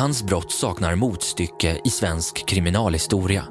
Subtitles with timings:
[0.00, 3.44] Hans brott saknar motstycke i svensk kriminalhistoria.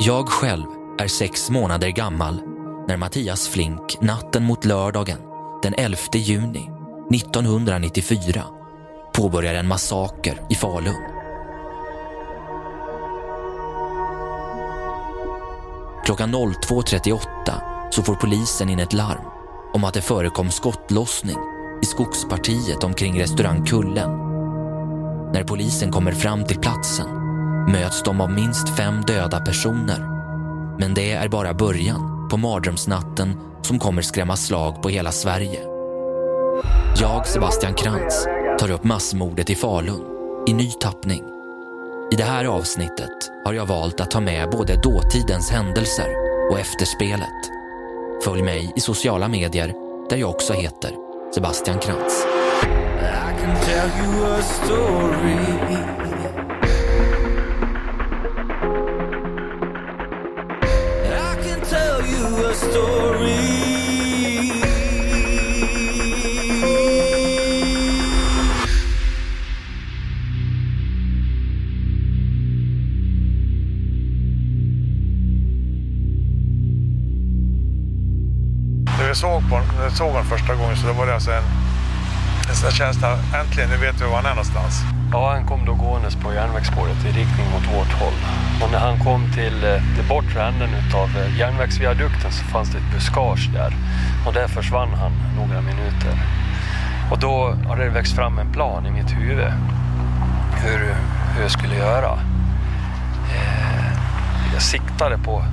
[0.00, 0.66] Jag själv
[0.98, 2.40] är sex månader gammal
[2.88, 5.18] när Mattias Flink natten mot lördagen
[5.62, 6.70] den 11 juni
[7.14, 8.44] 1994
[9.14, 10.94] påbörjar en massaker i Falun.
[16.04, 17.20] Klockan 02.38
[17.90, 19.24] så får polisen in ett larm
[19.72, 21.38] om att det förekom skottlossning
[21.82, 24.25] i skogspartiet omkring restaurang Kullen.
[25.32, 27.26] När polisen kommer fram till platsen
[27.68, 29.98] möts de av minst fem döda personer.
[30.78, 35.60] Men det är bara början på mardrömsnatten som kommer skrämma slag på hela Sverige.
[37.00, 38.26] Jag, Sebastian Krantz,
[38.58, 40.02] tar upp massmordet i Falun
[40.48, 41.22] i ny tappning.
[42.12, 46.08] I det här avsnittet har jag valt att ta med både dåtidens händelser
[46.50, 47.50] och efterspelet.
[48.24, 49.74] Följ mig i sociala medier
[50.10, 50.90] där jag också heter
[51.34, 52.26] Sebastian Krantz.
[52.62, 55.86] I can tell you a story.
[62.38, 63.66] A story.
[79.16, 81.42] såg, på, när jag såg honom första gången så det var det alltså en,
[82.48, 84.82] en känsla, äntligen, nu vet vi var han är någonstans.
[85.12, 88.18] Ja, han kom då gåendes på järnvägsspåret i riktning mot vårt håll.
[88.62, 92.78] Och när han kom till eh, det bortre änden av eh, järnvägsviadukten så fanns det
[92.78, 93.72] ett buskage där.
[94.26, 96.14] Och där försvann han några minuter.
[97.10, 99.52] Och då har det växt fram en plan i mitt huvud
[100.62, 100.78] hur,
[101.34, 102.12] hur jag skulle göra.
[103.34, 103.92] Eh,
[104.52, 105.44] jag siktade på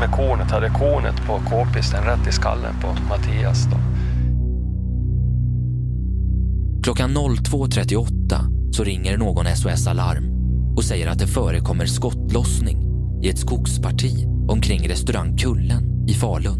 [0.00, 3.64] med kornet hade kornet på k-pisten rätt i skallen på Mattias.
[3.64, 3.91] Då.
[6.82, 10.24] Klockan 02.38 så ringer någon SOS Alarm
[10.76, 12.82] och säger att det förekommer skottlossning
[13.22, 16.58] i ett skogsparti omkring restaurang Kullen i Falun.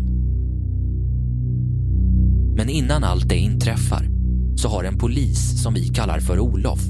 [2.57, 4.09] Men innan allt det inträffar
[4.57, 6.81] så har en polis som vi kallar för Olof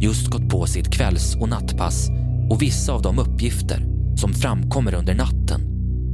[0.00, 2.08] just gått på sitt kvälls och nattpass
[2.50, 3.86] och vissa av de uppgifter
[4.16, 5.60] som framkommer under natten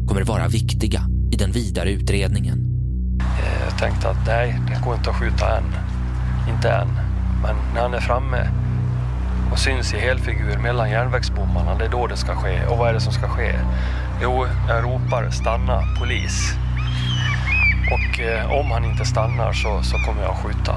[0.08, 1.02] kommer vara viktiga
[1.32, 2.58] i den vidare utredningen.
[3.20, 5.85] Eh, jag tänkte att nej, det går inte att skjuta än.
[6.48, 6.88] Inte än.
[7.42, 8.48] Men när han är framme
[9.52, 12.66] och syns i helfigur mellan järnvägsbommarna, det är då det ska ske.
[12.66, 13.54] Och vad är det som ska ske?
[14.22, 16.54] Jo, jag ropar stanna polis.
[17.92, 20.74] Och eh, om han inte stannar så, så kommer jag att skjuta.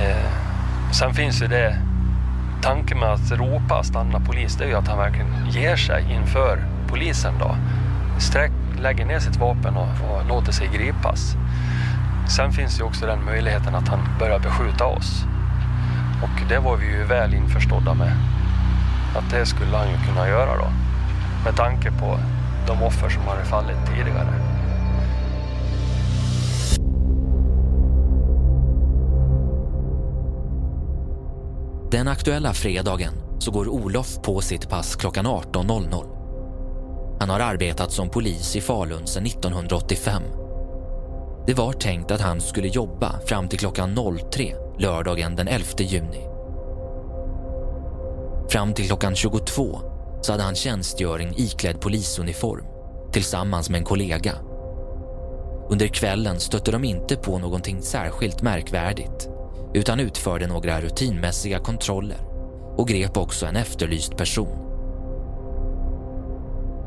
[0.00, 0.30] Eh,
[0.92, 1.76] sen finns ju det,
[2.62, 6.64] tanken med att ropa stanna polis, det är ju att han verkligen ger sig inför
[6.88, 7.56] polisen då
[8.20, 11.36] sträck, lägger ner sitt vapen och, och låter sig gripas.
[12.36, 15.24] Sen finns ju också den möjligheten att han börjar beskjuta oss.
[16.22, 18.12] Och det var vi ju väl införstådda med.
[19.16, 20.66] Att det skulle han ju kunna göra då.
[21.44, 22.18] Med tanke på
[22.66, 24.32] de offer som hade fallit tidigare.
[31.90, 36.18] Den aktuella fredagen så går Olof på sitt pass klockan 18.00
[37.20, 40.22] han har arbetat som polis i Falun sedan 1985.
[41.48, 43.98] Det var tänkt att han skulle jobba fram till klockan
[44.30, 46.26] 03 lördagen den 11 juni.
[48.50, 49.80] Fram till klockan 22
[50.20, 52.64] så hade han tjänstgöring iklädd polisuniform
[53.12, 54.34] tillsammans med en kollega.
[55.68, 59.28] Under kvällen stötte de inte på någonting särskilt märkvärdigt
[59.74, 62.20] utan utförde några rutinmässiga kontroller
[62.76, 64.58] och grep också en efterlyst person.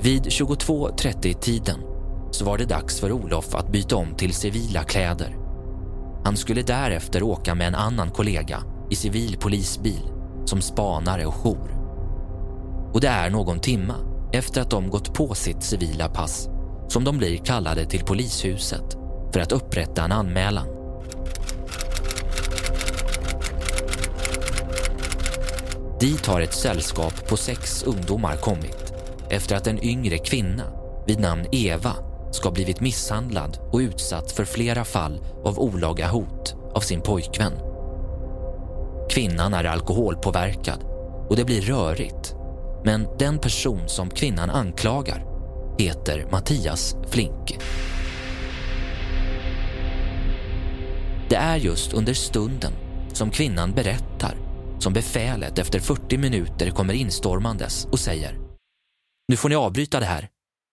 [0.01, 1.90] Vid 22.30-tiden
[2.31, 5.37] så var det dags för Olof att byta om till civila kläder.
[6.23, 10.09] Han skulle därefter åka med en annan kollega i civil polisbil
[10.45, 11.77] som spanare och jour.
[12.93, 13.95] Och det är någon timma
[14.33, 16.49] efter att de gått på sitt civila pass
[16.87, 18.97] som de blir kallade till polishuset
[19.33, 20.67] för att upprätta en anmälan.
[25.99, 28.93] Dit har ett sällskap på sex ungdomar kommit
[29.29, 30.63] efter att en yngre kvinna
[31.07, 31.95] vid namn Eva
[32.31, 37.53] ska ha blivit misshandlad och utsatt för flera fall av olaga hot av sin pojkvän.
[39.09, 40.83] Kvinnan är alkoholpåverkad
[41.29, 42.35] och det blir rörigt.
[42.85, 45.25] Men den person som kvinnan anklagar
[45.79, 47.57] heter Mattias Flink.
[51.29, 52.73] Det är just under stunden
[53.13, 54.35] som kvinnan berättar
[54.79, 58.51] som befälet efter 40 minuter kommer instormandes och säger
[59.31, 60.30] nu får ni avbryta det här.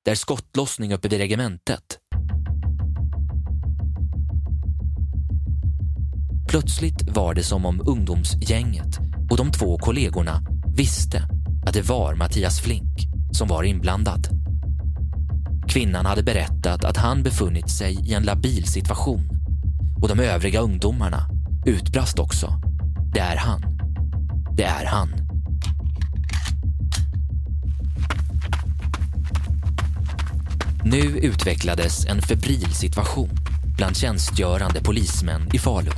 [0.08, 1.98] Det är skottlossning uppe vid regementet.
[6.48, 8.98] Plötsligt var det som om ungdomsgänget
[9.30, 10.42] och de två kollegorna
[10.76, 11.28] visste
[11.66, 14.28] att det var Mattias Flink som var inblandad.
[15.68, 19.28] Kvinnan hade berättat att han befunnit sig i en labil situation
[20.02, 21.28] och de övriga ungdomarna
[21.66, 22.60] utbrast också.
[23.14, 23.62] Det är han.
[24.56, 25.17] Det är han.
[30.90, 33.30] Nu utvecklades en febril situation
[33.76, 35.94] bland tjänstgörande polismän i Falun.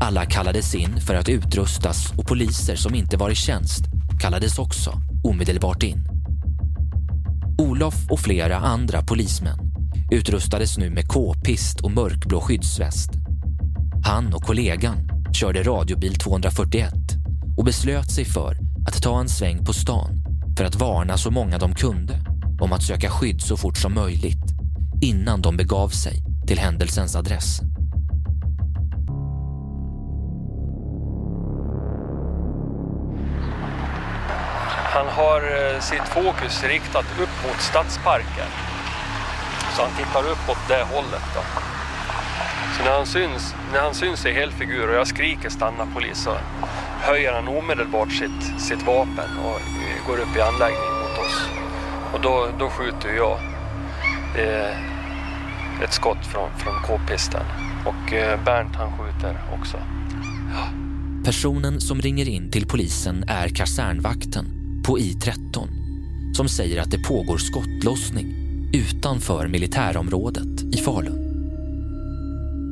[0.00, 3.84] Alla kallades in för att utrustas och poliser som inte var i tjänst
[4.20, 4.92] kallades också
[5.24, 6.06] omedelbart in.
[7.58, 9.58] Olof och flera andra polismän
[10.10, 13.10] utrustades nu med k-pist och mörkblå skyddsväst.
[14.04, 16.92] Han och kollegan körde radiobil 241
[17.56, 18.56] och beslöt sig för
[18.86, 20.24] att ta en sväng på stan
[20.58, 24.44] för att varna så många de kunde om att söka skydd så fort som möjligt
[25.02, 27.60] innan de begav sig till händelsens adress.
[34.94, 38.48] Han har eh, sitt fokus riktat upp mot stadsparken.
[39.76, 41.22] Så han tittar upp åt det hållet.
[41.34, 41.40] Då.
[42.76, 46.36] Så när han, syns, när han syns i helfigur och jag skriker stanna polis så
[47.00, 50.93] höjer han omedelbart sitt, sitt vapen och eh, går upp i anläggningen.
[52.14, 53.38] Och då, då skjuter jag
[54.38, 54.76] eh,
[55.84, 57.42] ett skott från, från k-pisten.
[57.86, 59.76] Och eh, Bernt han skjuter också.
[60.54, 60.68] Ja.
[61.24, 64.46] Personen som ringer in till polisen är kasernvakten
[64.86, 65.68] på I13
[66.34, 68.26] som säger att det pågår skottlossning
[68.72, 71.20] utanför militärområdet i Falun.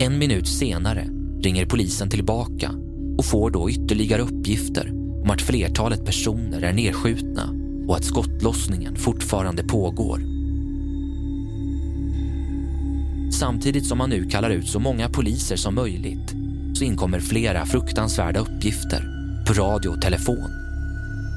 [0.01, 1.09] En minut senare
[1.43, 2.71] ringer polisen tillbaka
[3.19, 4.91] och får då ytterligare uppgifter
[5.23, 10.21] om att flertalet personer är nedskjutna och att skottlossningen fortfarande pågår.
[13.33, 16.35] Samtidigt som man nu kallar ut så många poliser som möjligt
[16.75, 19.05] så inkommer flera fruktansvärda uppgifter
[19.47, 20.51] på radio och telefon.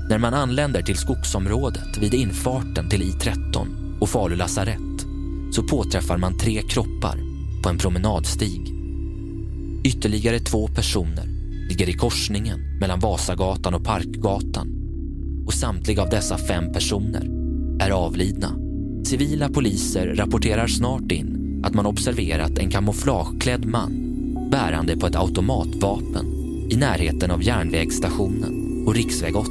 [0.09, 5.06] När man anländer till skogsområdet vid infarten till I13 och Falu lasarett
[5.51, 7.19] så påträffar man tre kroppar
[7.63, 8.62] på en promenadstig.
[9.83, 11.25] Ytterligare två personer
[11.69, 14.75] ligger i korsningen mellan Vasagatan och Parkgatan
[15.45, 17.30] och samtliga av dessa fem personer
[17.80, 18.56] är avlidna.
[19.06, 23.92] Civila poliser rapporterar snart in att man observerat en kamouflageklädd man
[24.51, 26.25] bärande på ett automatvapen
[26.69, 29.50] i närheten av järnvägsstationen och riksväg 80.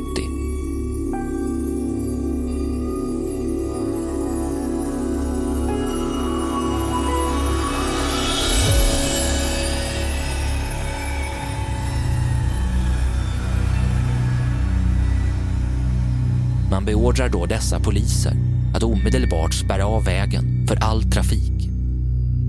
[16.84, 18.36] Man beordrar då dessa poliser
[18.75, 21.69] att omedelbart spärra av vägen för all trafik.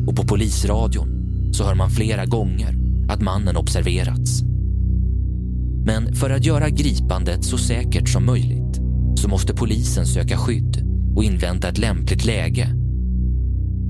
[0.07, 1.09] Och på polisradion
[1.53, 2.75] så hör man flera gånger
[3.09, 4.41] att mannen observerats.
[5.85, 8.79] Men för att göra gripandet så säkert som möjligt
[9.15, 12.69] så måste polisen söka skydd och invänta ett lämpligt läge.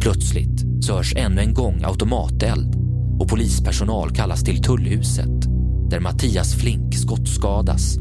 [0.01, 2.75] Plötsligt så hörs ännu en gång automateld
[3.19, 5.41] och polispersonal kallas till tullhuset
[5.89, 7.97] där Mattias Flink skottskadas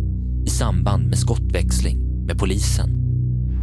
[0.46, 2.90] i samband med skottväxling med polisen.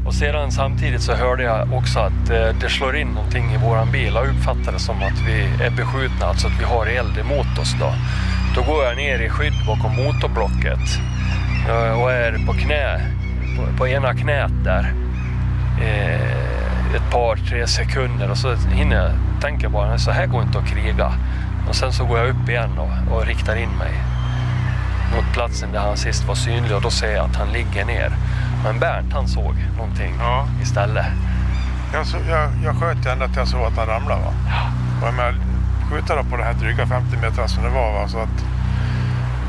[0.05, 3.91] Och sedan samtidigt så hörde jag också att eh, det slår in någonting i våran
[3.91, 4.13] bil.
[4.15, 7.75] Jag uppfattar det som att vi är beskjutna, alltså att vi har eld emot oss
[7.79, 7.93] då.
[8.55, 10.99] Då går jag ner i skydd bakom motorblocket
[11.69, 13.01] eh, och är på knä,
[13.57, 14.93] på, på ena knät där.
[15.81, 20.57] Eh, ett par, tre sekunder och så hinner jag tänka bara, så här går inte
[20.57, 21.13] att kriga.
[21.69, 23.91] Och sen så går jag upp igen och, och riktar in mig
[25.15, 28.11] mot platsen där han sist var synlig och då ser jag att han ligger ner.
[28.63, 30.47] Men Bernt han såg någonting Ja.
[30.61, 31.05] istället.
[31.93, 34.21] Jag, så, jag, jag sköt ända till jag såg att han ramlade.
[34.21, 34.33] Va?
[34.47, 34.61] Ja.
[35.01, 35.35] Och jag menar,
[35.91, 37.91] skjuta då på det här dryga 50 meter som det var.
[37.93, 38.07] Va?
[38.07, 38.45] Så att,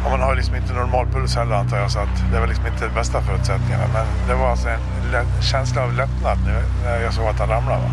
[0.04, 1.90] och man har liksom inte normal puls heller antar jag.
[1.90, 3.84] Så att det var liksom inte de bästa förutsättningarna.
[3.94, 6.38] Men det var alltså en känsla av lättnad
[6.84, 7.82] när jag såg att han ramlade.
[7.82, 7.90] Va?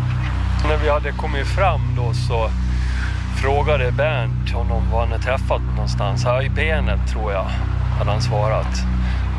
[0.68, 2.50] När vi hade kommit fram då så
[3.42, 6.24] frågade Bernt honom var han hade träffat någonstans.
[6.24, 7.46] Här i benet tror jag,
[7.98, 8.82] hade han svarat.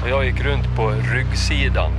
[0.02, 1.92] Och jag gick runt på ryggsidan.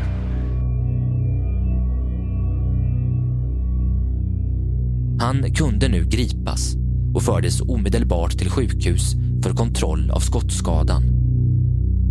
[5.20, 6.76] Han kunde nu gripas
[7.14, 11.02] och fördes omedelbart till sjukhus för kontroll av skottskadan.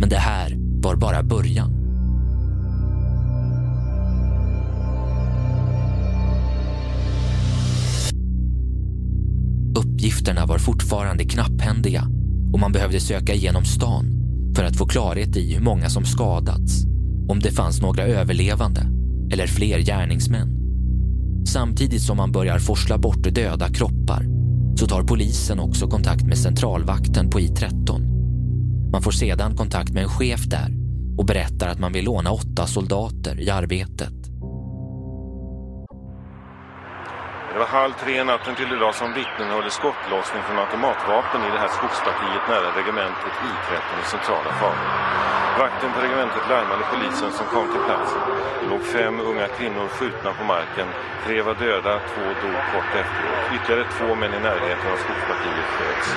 [0.00, 1.72] Men det här var bara början.
[9.76, 12.08] Uppgifterna var fortfarande knapphändiga
[12.52, 14.21] och man behövde söka igenom stan
[14.56, 16.84] för att få klarhet i hur många som skadats,
[17.28, 18.80] om det fanns några överlevande
[19.32, 20.58] eller fler gärningsmän.
[21.46, 24.26] Samtidigt som man börjar forsla bort döda kroppar
[24.76, 28.12] så tar polisen också kontakt med centralvakten på I13.
[28.92, 30.74] Man får sedan kontakt med en chef där
[31.18, 34.21] och berättar att man vill låna åtta soldater i arbetet.
[37.52, 41.60] Det var halv tre natten till idag som vittnen hörde skottlossning från automatvapen i det
[41.64, 44.88] här skogspartiet nära regementet I13 i centrala Falun.
[45.58, 48.22] Vakten på regementet larmade polisen som kom till platsen.
[48.60, 50.88] Det låg fem unga kvinnor skjutna på marken.
[51.24, 53.42] Tre var döda, två dog kort efteråt.
[53.54, 56.08] Ytterligare två män i närheten av skogspartiet sköts.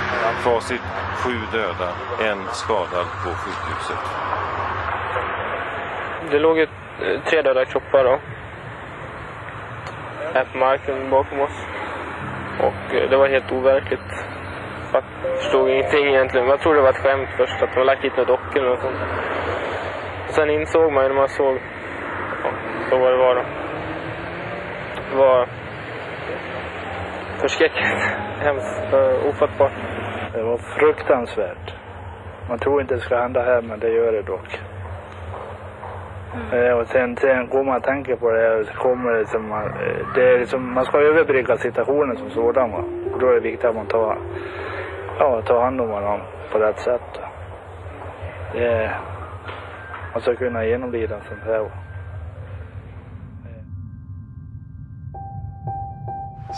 [0.46, 0.86] Facit,
[1.22, 1.90] sju döda,
[2.30, 4.04] en skadad på sjukhuset.
[6.32, 8.20] Det låg ett, eh, tre döda kroppar då.
[10.36, 11.66] Här på marken bakom oss.
[12.60, 14.12] Och eh, det var helt overkligt.
[14.94, 15.04] Jag
[15.38, 16.48] förstod ingenting egentligen.
[16.48, 18.70] Jag trodde det var ett skämt först, att de hade lagt hit några dockor eller
[18.70, 18.96] något sånt.
[20.30, 21.56] Sen insåg man ju när man såg
[22.44, 22.50] ja,
[22.90, 23.42] så vad det var då.
[25.12, 25.48] Det var
[27.42, 27.88] förskräckligt.
[28.40, 28.94] Hemskt.
[29.30, 29.72] Ofattbart.
[30.34, 31.74] Det var fruktansvärt.
[32.50, 34.60] Man tror inte det ska hända här, men det gör det dock.
[36.54, 39.50] Eh, Och sen, sen går man och tänker på det här så kommer det som
[39.50, 42.72] man, eh, det är liksom, man ska överbrygga situationen som sådan.
[42.72, 42.84] Va?
[43.14, 44.18] Och då är det viktigt att man tar,
[45.20, 47.20] ja, tar hand om varandra på rätt sätt.
[48.54, 49.00] Det är,
[50.14, 51.60] man ska kunna genomlida sånt här.
[51.60, 51.70] va.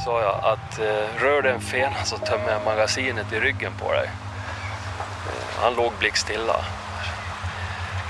[0.05, 3.91] Sa jag att eh, rör dig en fena så tömmer jag magasinet i ryggen på
[3.91, 4.09] dig.
[5.61, 6.55] Han låg blickstilla.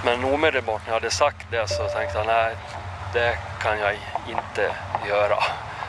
[0.05, 2.55] Men omedelbart när jag hade sagt det så tänkte jag nej,
[3.13, 3.93] det kan jag
[4.27, 4.75] inte
[5.07, 5.39] göra.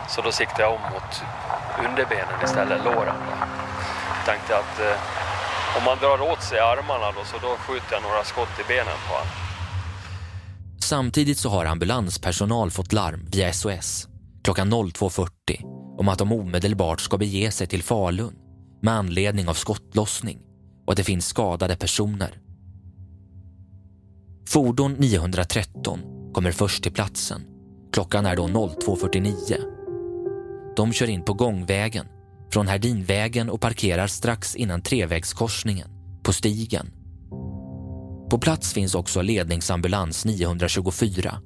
[0.08, 1.22] Så då siktade jag om mot
[1.88, 3.14] underbenen istället, låren.
[3.26, 3.46] Då.
[4.26, 8.24] Tänkte att eh, om man drar åt sig armarna då, så då skjuter jag några
[8.24, 9.28] skott i benen på honom.
[10.80, 14.08] Samtidigt så har ambulanspersonal fått larm via SOS
[14.44, 15.30] klockan 02.40
[15.98, 18.34] om att de omedelbart ska bege sig till Falun
[18.82, 20.38] med anledning av skottlossning
[20.86, 22.47] och att det finns skadade personer.
[24.48, 26.00] Fordon 913
[26.32, 27.42] kommer först till platsen.
[27.92, 29.34] Klockan är då 02.49.
[30.76, 32.06] De kör in på gångvägen
[32.52, 35.88] från Herdinvägen och parkerar strax innan trevägskorsningen
[36.22, 36.90] på stigen.
[38.30, 41.40] På plats finns också ledningsambulans 924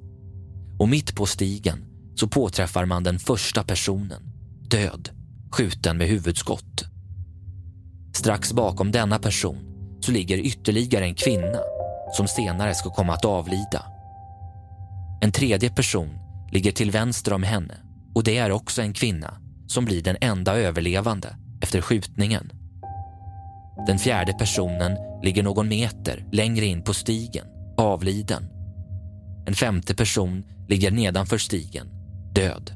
[0.79, 4.23] och mitt på stigen så påträffar man den första personen,
[4.69, 5.09] död,
[5.51, 6.85] skjuten med huvudskott.
[8.15, 9.57] Strax bakom denna person
[10.01, 11.59] så ligger ytterligare en kvinna
[12.13, 13.85] som senare ska komma att avlida.
[15.21, 16.09] En tredje person
[16.51, 17.77] ligger till vänster om henne
[18.15, 22.51] och det är också en kvinna som blir den enda överlevande efter skjutningen.
[23.87, 27.45] Den fjärde personen ligger någon meter längre in på stigen,
[27.77, 28.49] avliden.
[29.45, 31.87] En femte person ligger nedanför stigen,
[32.35, 32.71] död.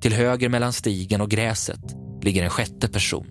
[0.00, 3.26] Till höger mellan stigen och gräset ligger en sjätte person.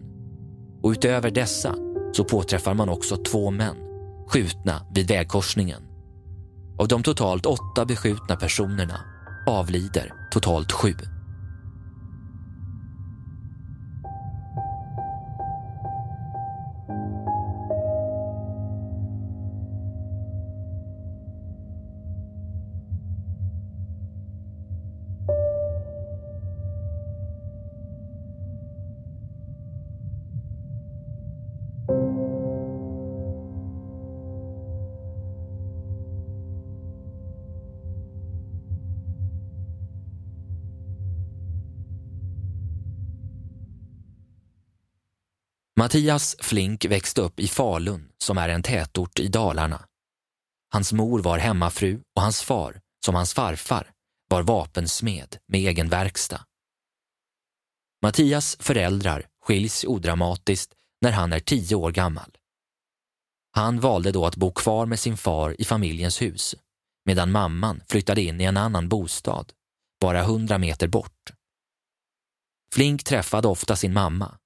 [0.84, 1.76] Och utöver dessa
[2.14, 3.76] så påträffar man också två män
[4.28, 5.82] skjutna vid vägkorsningen.
[6.80, 9.00] Av de totalt åtta beskjutna personerna
[9.48, 10.94] avlider totalt sju.
[45.86, 49.86] Mattias Flink växte upp i Falun som är en tätort i Dalarna.
[50.74, 53.92] Hans mor var hemmafru och hans far, som hans farfar,
[54.30, 56.46] var vapensmed med egen verkstad.
[58.02, 62.38] Mattias föräldrar skiljs odramatiskt när han är tio år gammal.
[63.52, 66.56] Han valde då att bo kvar med sin far i familjens hus
[67.06, 69.54] medan mamman flyttade in i en annan bostad,
[70.02, 71.32] bara hundra meter bort.
[72.74, 74.38] Flink träffade ofta sin mamma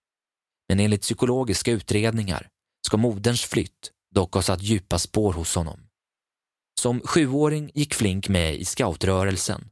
[0.70, 2.50] men enligt psykologiska utredningar
[2.88, 5.80] ska moderns flytt dock ha satt djupa spår hos honom.
[6.80, 9.70] Som sjuåring gick Flink med i scoutrörelsen.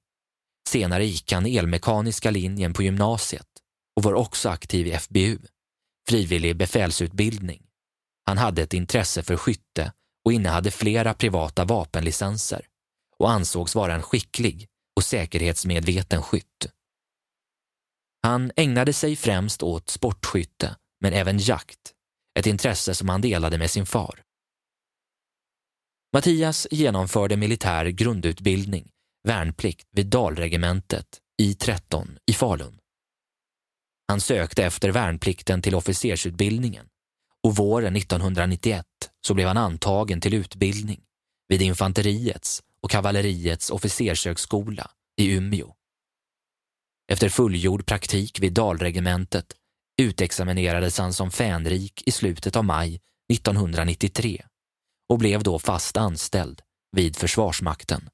[0.69, 3.47] Senare gick han elmekaniska linjen på gymnasiet
[3.95, 5.37] och var också aktiv i FBU,
[6.09, 7.63] frivillig befälsutbildning.
[8.25, 9.91] Han hade ett intresse för skytte
[10.25, 12.65] och innehade flera privata vapenlicenser
[13.17, 16.67] och ansågs vara en skicklig och säkerhetsmedveten skytt.
[18.23, 21.93] Han ägnade sig främst åt sportskytte men även jakt,
[22.39, 24.23] ett intresse som han delade med sin far.
[26.13, 28.89] Mattias genomförde militär grundutbildning,
[29.27, 32.79] värnplikt vid Dalregementet i 13 i Falun.
[34.07, 36.87] Han sökte efter värnplikten till officersutbildningen
[37.43, 38.85] och våren 1991
[39.27, 41.03] så blev han antagen till utbildning
[41.47, 45.73] vid infanteriets och kavalleriets officershögskola i Umeå.
[47.11, 49.53] Efter fullgjord praktik vid Dalregementet
[50.01, 53.01] utexaminerades han som fänrik i slutet av maj
[53.33, 54.45] 1993
[55.09, 56.61] och blev då fast anställd
[56.91, 58.09] vid Försvarsmakten.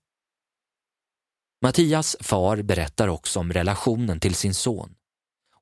[1.61, 4.95] Mattias far berättar också om relationen till sin son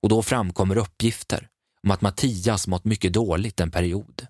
[0.01, 1.47] och då framkommer uppgifter
[1.83, 4.27] om att Mattias mått mycket dåligt en period.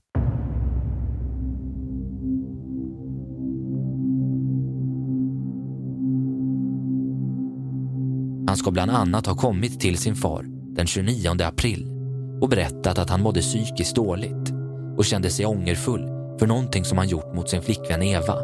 [8.47, 11.87] Han ska bland annat ha kommit till sin far den 29 april
[12.41, 14.53] och berättat att han mådde psykiskt dåligt
[14.97, 16.07] och kände sig ångerfull
[16.39, 18.35] för någonting som han gjort mot sin flickvän Eva.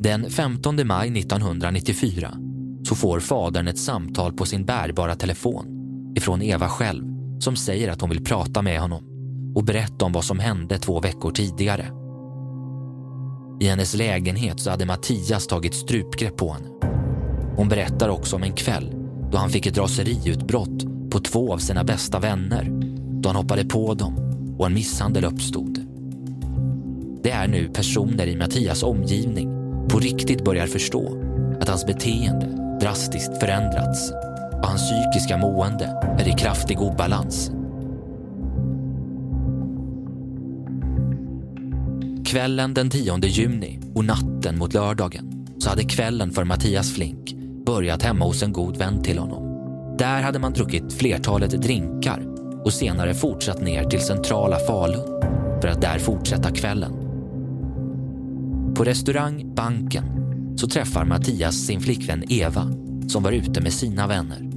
[0.00, 2.34] Den 15 maj 1994
[2.84, 5.66] så får fadern ett samtal på sin bärbara telefon
[6.16, 7.04] ifrån Eva själv
[7.40, 9.04] som säger att hon vill prata med honom
[9.54, 11.86] och berätta om vad som hände två veckor tidigare.
[13.60, 16.68] I hennes lägenhet så hade Mattias tagit strupgrepp på henne.
[17.58, 18.94] Hon berättar också om en kväll
[19.32, 22.68] då han fick ett raseriutbrott på två av sina bästa vänner
[23.20, 24.14] då han hoppade på dem
[24.58, 25.80] och en misshandel uppstod.
[27.22, 29.48] Det är nu personer i Mattias omgivning
[29.88, 31.22] på riktigt börjar förstå
[31.60, 32.46] att hans beteende
[32.80, 34.12] drastiskt förändrats
[34.52, 35.84] och hans psykiska mående
[36.18, 37.50] är i kraftig obalans.
[42.26, 47.37] Kvällen den 10 juni och natten mot lördagen så hade kvällen för Mattias Flink
[47.68, 49.44] börjat hemma hos en god vän till honom.
[49.98, 52.22] Där hade man druckit flertalet drinkar
[52.64, 55.22] och senare fortsatt ner till centrala Falun
[55.60, 56.92] för att där fortsätta kvällen.
[58.76, 60.04] På restaurang Banken
[60.56, 62.72] så träffar Mattias sin flickvän Eva
[63.08, 64.50] som var ute med sina vänner.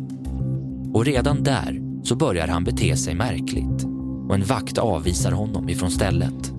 [0.93, 3.85] Och redan där så börjar han bete sig märkligt
[4.29, 6.53] och en vakt avvisar honom ifrån stället.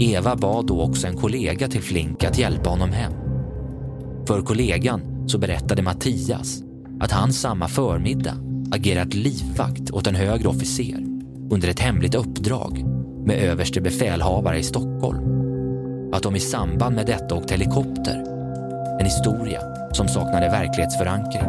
[0.00, 3.12] Eva bad då också en kollega till Flink att hjälpa honom hem.
[4.26, 6.62] För kollegan så berättade Mattias
[7.00, 8.34] att han samma förmiddag
[8.70, 11.04] agerat livvakt åt en högre officer
[11.50, 12.84] under ett hemligt uppdrag
[13.26, 15.34] med överste befälhavare i Stockholm.
[16.12, 18.24] Att de i samband med detta åkt helikopter.
[19.00, 19.60] En historia
[19.92, 21.44] som saknade verklighetsförankring.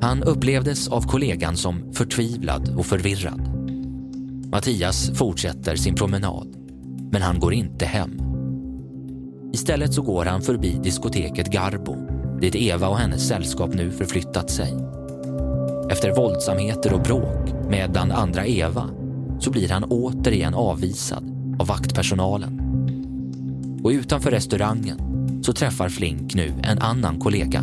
[0.00, 3.48] Han upplevdes av kollegan som förtvivlad och förvirrad.
[4.50, 6.56] Mattias fortsätter sin promenad,
[7.12, 8.31] men han går inte hem.
[9.52, 12.12] Istället så går han förbi diskoteket Garbo
[12.42, 14.74] dit Eva och hennes sällskap nu förflyttat sig.
[15.90, 18.90] Efter våldsamheter och bråk med bland andra Eva
[19.40, 21.24] så blir han återigen avvisad
[21.58, 22.60] av vaktpersonalen.
[23.84, 24.98] Och utanför restaurangen
[25.42, 27.62] så träffar Flink nu en annan kollega.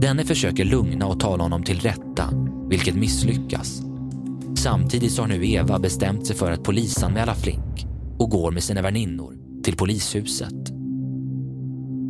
[0.00, 2.30] Denne försöker lugna och tala honom till rätta,
[2.68, 3.82] vilket misslyckas.
[4.56, 7.86] Samtidigt så har nu Eva bestämt sig för att polisanmäla Flink
[8.18, 10.72] och går med sina väninnor till polishuset.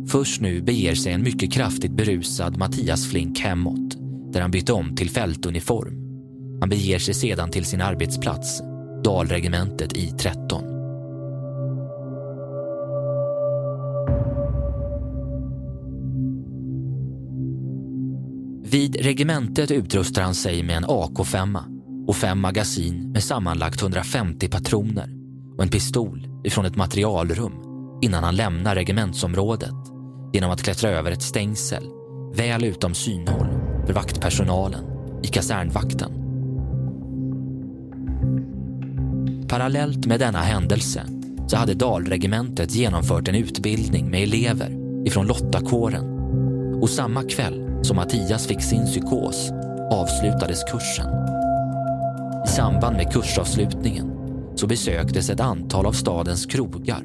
[0.07, 3.97] Först nu beger sig en mycket kraftigt berusad Mattias Flink hemåt
[4.33, 5.93] där han bytte om till fältuniform.
[6.59, 8.61] Han beger sig sedan till sin arbetsplats,
[9.03, 10.63] Dalregementet i 13.
[18.63, 21.59] Vid regementet utrustar han sig med en AK5
[22.07, 25.20] och fem magasin med sammanlagt 150 patroner
[25.61, 27.53] och en pistol ifrån ett materialrum
[28.01, 29.75] innan han lämnar regementsområdet
[30.33, 31.83] genom att klättra över ett stängsel
[32.35, 33.47] väl utom synhåll
[33.85, 34.83] för vaktpersonalen
[35.23, 36.11] i kasernvakten.
[39.49, 41.03] Parallellt med denna händelse
[41.47, 46.05] så hade Dalregementet genomfört en utbildning med elever ifrån Lottakåren
[46.81, 49.51] och samma kväll som Mattias fick sin psykos
[49.91, 51.07] avslutades kursen.
[52.45, 54.20] I samband med kursavslutningen
[54.61, 57.03] så besöktes ett antal av stadens krogar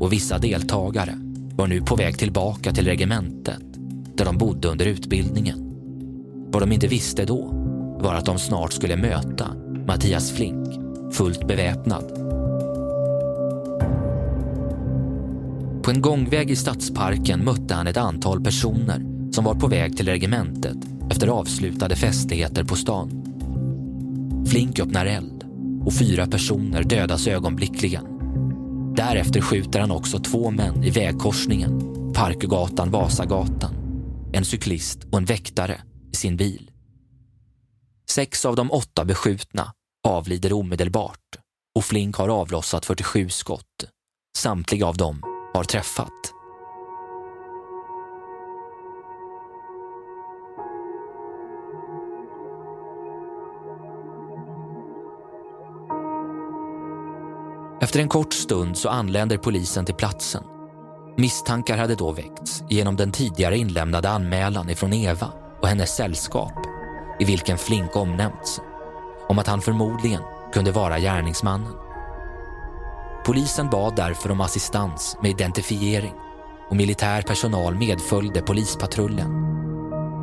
[0.00, 1.18] och vissa deltagare
[1.56, 3.62] var nu på väg tillbaka till regementet
[4.14, 5.58] där de bodde under utbildningen.
[6.52, 7.48] Vad de inte visste då
[8.00, 9.48] var att de snart skulle möta
[9.86, 10.68] Mattias Flink
[11.12, 12.04] fullt beväpnad.
[15.82, 20.08] På en gångväg i stadsparken mötte han ett antal personer som var på väg till
[20.08, 20.78] regementet
[21.10, 23.24] efter avslutade festligheter på stan.
[24.46, 25.43] Flink öppnar eld
[25.86, 28.06] och fyra personer dödas ögonblickligen.
[28.96, 31.80] Därefter skjuter han också två män i vägkorsningen,
[32.14, 33.74] Parkgatan-Vasagatan.
[34.32, 35.80] En cyklist och en väktare
[36.12, 36.70] i sin bil.
[38.10, 39.72] Sex av de åtta beskjutna
[40.06, 41.18] avlider omedelbart
[41.74, 43.84] och Flink har avlossat 47 skott.
[44.38, 45.22] Samtliga av dem
[45.54, 46.34] har träffat.
[57.94, 60.42] Efter en kort stund så anländer polisen till platsen.
[61.16, 66.52] Misstankar hade då väckts genom den tidigare inlämnade anmälan ifrån Eva och hennes sällskap
[67.20, 68.60] i vilken Flink omnämnts
[69.28, 70.20] om att han förmodligen
[70.52, 71.72] kunde vara gärningsmannen.
[73.26, 76.14] Polisen bad därför om assistans med identifiering
[76.70, 79.30] och militär personal medföljde polispatrullen.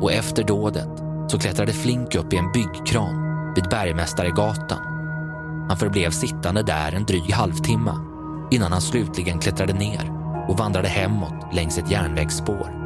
[0.02, 0.90] Och efter dådet
[1.28, 3.14] så klättrade Flink upp i en byggkran
[3.54, 4.91] vid Bergmästaregatan.
[5.68, 7.92] Han förblev sittande där en dryg halvtimme
[8.50, 10.12] innan han slutligen klättrade ner
[10.48, 12.82] och vandrade hemåt längs ett järnvägsspår.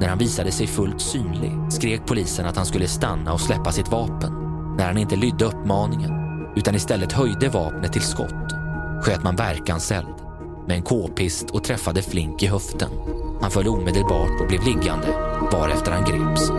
[0.00, 3.90] När han visade sig fullt synlig skrek polisen att han skulle stanna och släppa sitt
[3.90, 4.32] vapen.
[4.76, 6.10] När han inte lydde uppmaningen
[6.56, 8.52] utan istället höjde vapnet till skott
[9.02, 10.14] sköt man verkanseld
[10.66, 12.90] med en k-pist och träffade Flink i höften.
[13.40, 15.08] Han föll omedelbart och blev liggande
[15.52, 16.50] varefter han greps.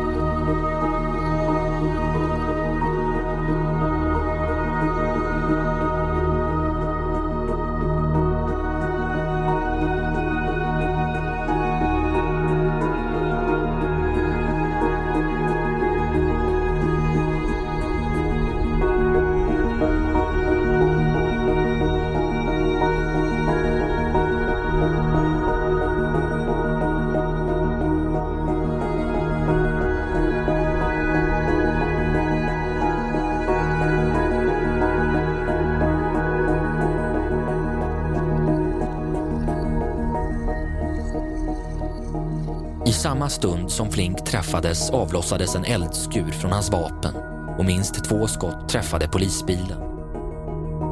[42.89, 47.15] I samma stund som Flink träffades avlossades en eldskur från hans vapen
[47.58, 49.82] och minst två skott träffade polisbilen.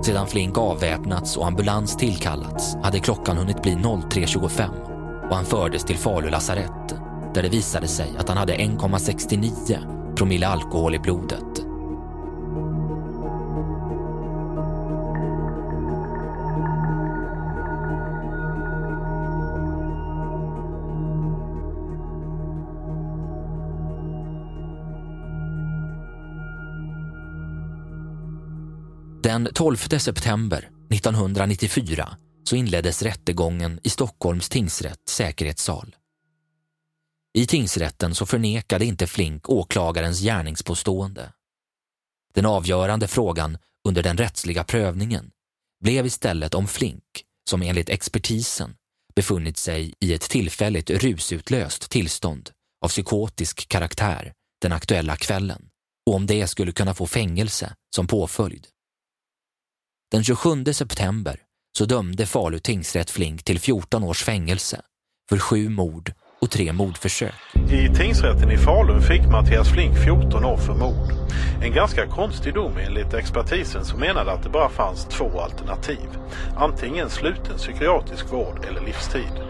[0.03, 5.97] Sedan Flink avväpnats och ambulans tillkallats hade klockan hunnit bli 03.25 och han fördes till
[5.97, 6.95] Falu lasarett
[7.33, 11.66] där det visade sig att han hade 1,69 promille alkohol i blodet.
[29.37, 35.95] Den 12 september 1994 så inleddes rättegången i Stockholms tingsrätt säkerhetssal.
[37.33, 41.33] I tingsrätten så förnekade inte Flink åklagarens gärningspåstående.
[42.33, 45.31] Den avgörande frågan under den rättsliga prövningen
[45.83, 48.75] blev istället om Flink, som enligt expertisen
[49.15, 52.49] befunnit sig i ett tillfälligt rusutlöst tillstånd
[52.85, 55.69] av psykotisk karaktär den aktuella kvällen
[56.05, 58.67] och om det skulle kunna få fängelse som påföljd.
[60.11, 61.35] Den 27 september
[61.77, 64.81] så dömde Falu tingsrätt Flink till 14 års fängelse
[65.29, 67.33] för sju mord och tre mordförsök.
[67.71, 71.11] I tingsrätten i Falun fick Mattias Flink 14 år för mord.
[71.61, 76.09] En ganska konstig dom enligt expertisen som menade att det bara fanns två alternativ.
[76.57, 79.46] Antingen sluten psykiatrisk vård eller livstid.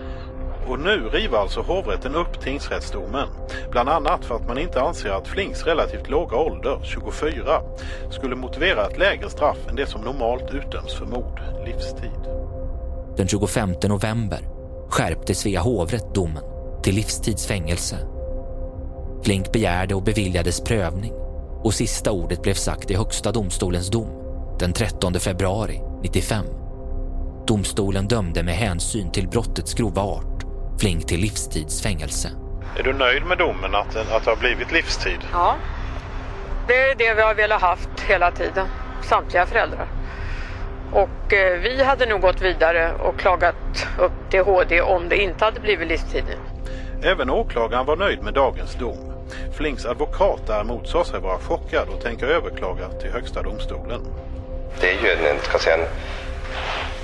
[0.70, 3.28] Och nu river alltså hovrätten upp tingsrättsdomen.
[3.72, 7.62] Bland annat för att man inte anser att Flinks relativt låga ålder, 24,
[8.10, 12.20] skulle motivera ett lägre straff än det som normalt utdöms för mord, livstid.
[13.18, 14.40] Den 25 november
[14.90, 16.44] skärpte Svea hovrätt domen
[16.84, 17.98] till livstidsfängelse.
[19.24, 21.14] Flink begärde och beviljades prövning
[21.64, 24.10] och sista ordet blev sagt i Högsta domstolens dom
[24.60, 26.46] den 13 februari 95.
[27.48, 30.47] Domstolen dömde med hänsyn till brottets grova art
[30.80, 32.30] Flink till livstidsfängelse.
[32.80, 35.20] Är du nöjd med domen att, att det har blivit livstid?
[35.32, 35.56] Ja,
[36.68, 38.68] det är det vi har velat haft hela tiden,
[39.04, 39.88] samtliga föräldrar.
[40.92, 45.46] Och eh, vi hade nog gått vidare och klagat upp till HD om det inte
[45.46, 46.24] hade blivit livstid.
[47.04, 49.14] Även åklagaren var nöjd med dagens dom.
[49.58, 54.02] Flinks advokat däremot sa sig vara chockad och tänker överklaga till Högsta domstolen.
[54.82, 55.88] Det är ju en, ska säga, en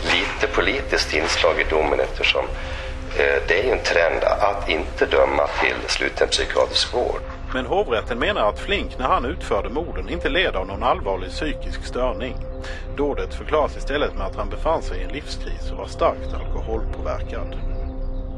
[0.04, 2.46] lite politiskt inslag i domen eftersom
[3.48, 7.22] det är ju en trend att inte döma till sluten psykiatrisk vård.
[7.54, 11.86] Men hovrätten menar att Flink när han utförde morden inte led av någon allvarlig psykisk
[11.86, 12.36] störning.
[12.98, 17.56] Dådet förklaras istället med att han befann sig i en livskris och var starkt alkoholpåverkad.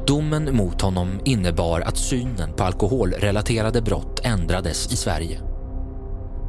[0.06, 5.40] Domen mot honom innebar att synen på alkoholrelaterade brott ändrades i Sverige.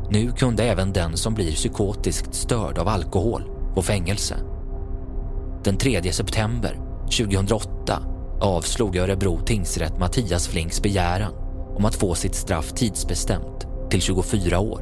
[0.09, 3.43] Nu kunde även den som blir psykotiskt störd av alkohol
[3.75, 4.35] få fängelse.
[5.63, 6.79] Den 3 september
[7.17, 11.33] 2008 avslog Örebro tingsrätt Mattias Flinks begäran
[11.75, 14.81] om att få sitt straff tidsbestämt till 24 år.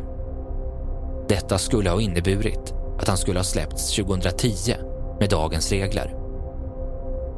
[1.30, 4.76] Detta skulle ha inneburit att han skulle ha släppts 2010
[5.20, 6.16] med dagens regler.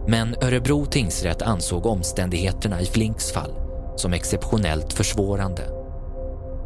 [0.07, 3.53] Men Örebro tingsrätt ansåg omständigheterna i Flinks fall
[3.95, 5.63] som exceptionellt försvårande.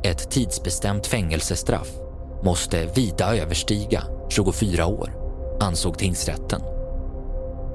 [0.04, 1.92] Ett tidsbestämt fängelsestraff
[2.44, 5.14] måste vida överstiga 24 år,
[5.60, 6.62] ansåg tingsrätten.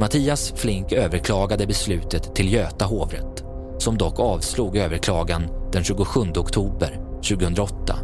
[0.00, 3.44] Mattias Flink överklagade beslutet till Göta hovrätt
[3.78, 7.98] som dock avslog överklagan den 27 oktober 2008.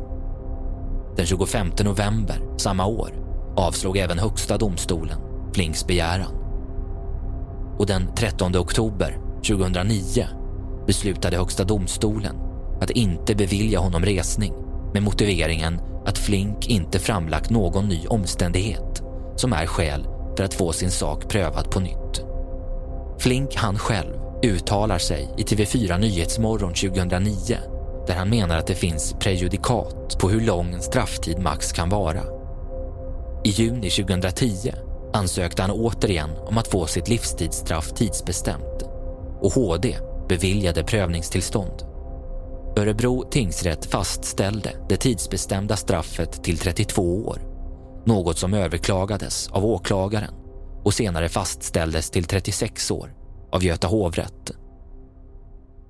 [1.17, 3.11] Den 25 november samma år
[3.57, 5.19] avslog även Högsta domstolen
[5.55, 6.35] Flinks begäran.
[7.79, 10.27] Och den 13 oktober 2009
[10.87, 12.37] beslutade Högsta domstolen
[12.81, 14.55] att inte bevilja honom resning
[14.93, 19.03] med motiveringen att Flink inte framlagt någon ny omständighet
[19.37, 22.25] som är skäl för att få sin sak prövad på nytt.
[23.18, 27.57] Flink han själv uttalar sig i TV4 Nyhetsmorgon 2009
[28.07, 32.23] där han menar att det finns prejudikat på hur lång en strafftid max kan vara.
[33.45, 34.73] I juni 2010
[35.12, 38.83] ansökte han återigen om att få sitt livstidsstraff tidsbestämt
[39.40, 39.97] och HD
[40.29, 41.83] beviljade prövningstillstånd.
[42.77, 47.52] Örebro tingsrätt fastställde det tidsbestämda straffet till 32 år,
[48.07, 50.35] något som överklagades av åklagaren
[50.85, 53.15] och senare fastställdes till 36 år
[53.53, 54.51] av Göta hovrätt.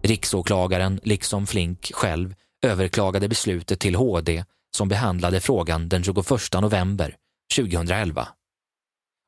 [0.03, 2.35] Riksåklagaren, liksom Flink själv,
[2.67, 4.45] överklagade beslutet till HD
[4.77, 6.27] som behandlade frågan den 21
[6.61, 7.17] november
[7.57, 8.29] 2011.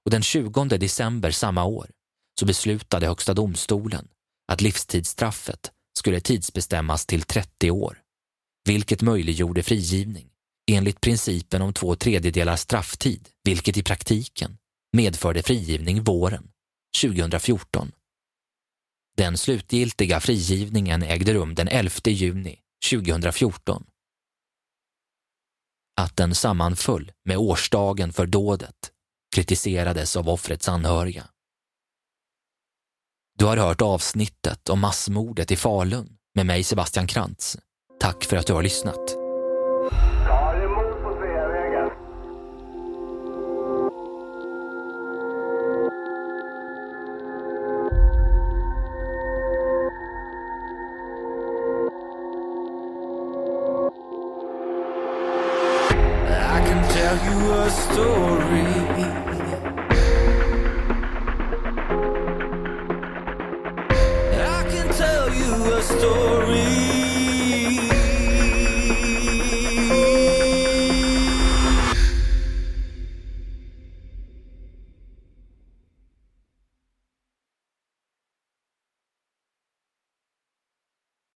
[0.05, 1.90] Och den 20 december samma år
[2.40, 4.09] så beslutade Högsta domstolen
[4.53, 7.99] att livstidsstraffet skulle tidsbestämmas till 30 år,
[8.64, 10.29] vilket möjliggjorde frigivning
[10.72, 14.57] enligt principen om två tredjedelar strafftid, vilket i praktiken
[14.92, 16.50] medförde frigivning våren
[17.03, 17.92] 2014.
[19.16, 22.59] Den slutgiltiga frigivningen ägde rum den 11 juni
[22.90, 23.85] 2014.
[25.96, 28.90] Att den sammanföll med årsdagen för dådet
[29.35, 31.29] kritiserades av offrets anhöriga.
[33.38, 37.59] Du har hört avsnittet om massmordet i Falun med mig Sebastian Krantz.
[38.00, 39.16] Tack för att du har lyssnat.